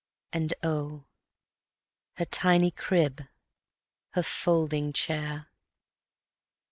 _And 0.33 0.51
oh, 0.63 1.05
her 2.13 2.25
tiny 2.25 2.71
crib, 2.71 3.21
her 4.13 4.23
folding 4.23 4.93
chair! 4.93 5.51